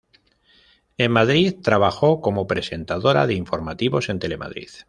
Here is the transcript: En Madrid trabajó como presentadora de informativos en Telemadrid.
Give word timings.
En 0.97 1.11
Madrid 1.11 1.57
trabajó 1.61 2.21
como 2.21 2.47
presentadora 2.47 3.27
de 3.27 3.35
informativos 3.35 4.09
en 4.09 4.17
Telemadrid. 4.17 4.71